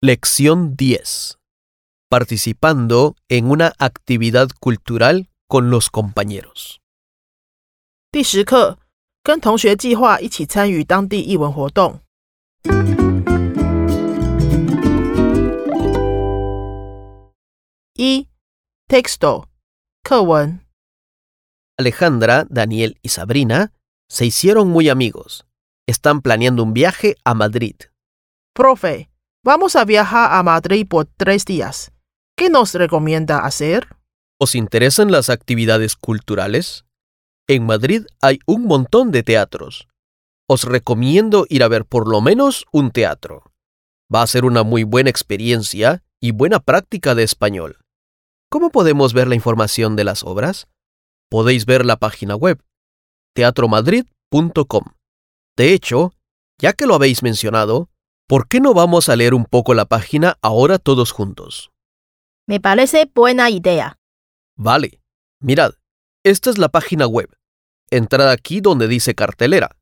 [0.00, 1.38] Lección 10.
[2.10, 6.80] Participando en una actividad cultural con los compañeros.
[8.10, 8.78] 第十课，
[9.22, 12.00] 跟同学计划一起参与当地译文活动。
[17.94, 18.26] 一，
[18.88, 19.46] texto，
[20.02, 20.60] 课文。
[21.78, 23.72] Alejandra, Daniel y Sabrina
[24.08, 25.46] se hicieron muy amigos.
[25.86, 27.76] Están planeando un viaje a Madrid.
[28.52, 29.08] Profe,
[29.47, 31.93] vamos a viajar a Madrid por tres días.
[32.35, 33.87] ¿Qué nos recomienda hacer?
[34.37, 36.83] ¿Os interesan las actividades culturales?
[37.47, 39.87] En Madrid hay un montón de teatros.
[40.49, 43.43] Os recomiendo ir a ver por lo menos un teatro.
[44.13, 47.77] Va a ser una muy buena experiencia y buena práctica de español.
[48.49, 50.67] ¿Cómo podemos ver la información de las obras?
[51.29, 52.61] Podéis ver la página web
[53.33, 54.83] teatromadrid.com.
[55.55, 56.11] De hecho,
[56.59, 57.89] ya que lo habéis mencionado,
[58.27, 61.71] ¿por qué no vamos a leer un poco la página ahora todos juntos?
[62.45, 63.97] Me parece buena idea.
[64.55, 65.01] Vale,
[65.39, 65.73] mirad,
[66.23, 67.29] esta es la página web.
[67.89, 69.77] Entrad aquí donde dice cartelera.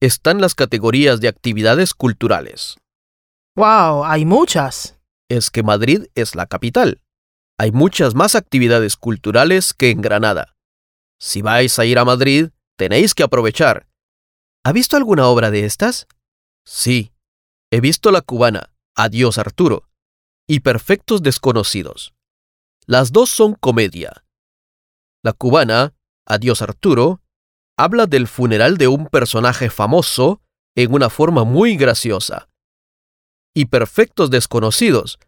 [0.00, 2.76] Están las categorías de actividades culturales.
[3.56, 4.04] ¡Wow!
[4.04, 4.98] Hay muchas.
[5.28, 7.02] Es que Madrid es la capital.
[7.58, 10.54] Hay muchas más actividades culturales que en Granada.
[11.18, 13.86] Si vais a ir a Madrid, tenéis que aprovechar.
[14.64, 16.06] ¿Ha visto alguna obra de estas?
[16.66, 17.12] Sí.
[17.72, 19.88] He visto la cubana, Adiós Arturo,
[20.48, 22.14] y Perfectos Desconocidos.
[22.86, 24.24] Las dos son comedia.
[25.24, 27.20] La cubana, Adiós Arturo,
[27.76, 30.40] habla del funeral de un personaje famoso
[30.76, 32.48] en una forma muy graciosa.
[33.52, 35.18] Y Perfectos Desconocidos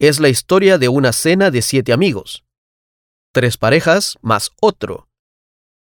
[0.00, 2.44] es la historia de una cena de siete amigos.
[3.32, 5.08] Tres parejas más otro.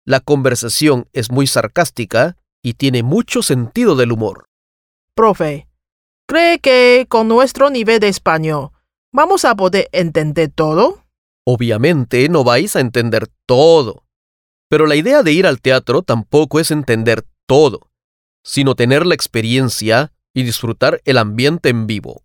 [0.07, 4.47] La conversación es muy sarcástica y tiene mucho sentido del humor.
[5.15, 5.69] Profe,
[6.27, 8.71] ¿cree que con nuestro nivel de español
[9.13, 11.05] vamos a poder entender todo?
[11.47, 14.05] Obviamente no vais a entender todo,
[14.69, 17.91] pero la idea de ir al teatro tampoco es entender todo,
[18.43, 22.23] sino tener la experiencia y disfrutar el ambiente en vivo.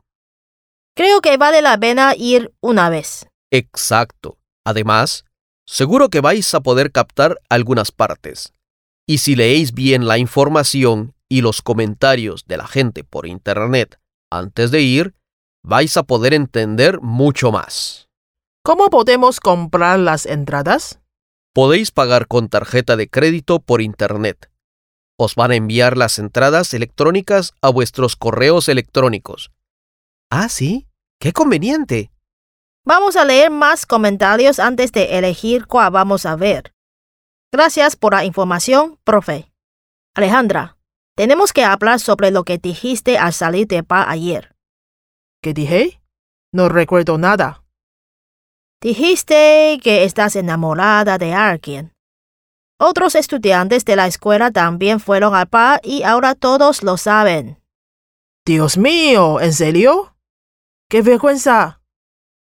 [0.96, 3.28] Creo que vale la pena ir una vez.
[3.52, 4.38] Exacto.
[4.66, 5.26] Además,
[5.66, 8.54] seguro que vais a poder captar algunas partes.
[9.08, 14.00] Y si leéis bien la información y los comentarios de la gente por Internet
[14.32, 15.16] antes de ir,
[15.64, 18.10] vais a poder entender mucho más.
[18.64, 21.00] ¿Cómo podemos comprar las entradas?
[21.54, 24.52] Podéis pagar con tarjeta de crédito por Internet.
[25.18, 29.52] Os van a enviar las entradas electrónicas a vuestros correos electrónicos.
[30.30, 30.88] Ah, sí.
[31.20, 32.12] ¡Qué conveniente!
[32.86, 36.74] Vamos a leer más comentarios antes de elegir cuál vamos a ver.
[37.52, 39.52] Gracias por la información, profe.
[40.16, 40.78] Alejandra,
[41.20, 44.56] tenemos que hablar sobre lo que dijiste al salir de bar ayer.
[45.44, 46.02] ¿Qué dije?
[46.54, 47.62] No recuerdo nada.
[48.82, 51.94] Dijiste que estás enamorada de alguien.
[52.80, 57.62] Otros estudiantes de la escuela también fueron al bar y ahora todos lo saben.
[58.46, 60.16] Dios mío, ¿en serio?
[60.90, 61.82] ¡Qué vergüenza!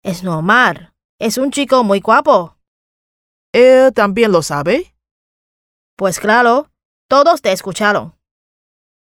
[0.02, 0.92] Es normal.
[1.20, 2.56] Es un chico muy guapo.
[3.52, 4.96] ¿Él también lo sabe?
[5.96, 6.72] Pues claro,
[7.08, 8.14] todos te escucharon.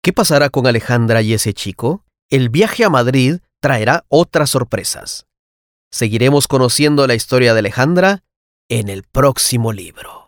[0.04, 2.04] ¿Qué pasará con Alejandra y ese chico?
[2.30, 5.28] El viaje a Madrid traerá otras sorpresas.
[5.92, 8.24] Seguiremos conociendo la historia de Alejandra
[8.68, 10.23] en el próximo libro.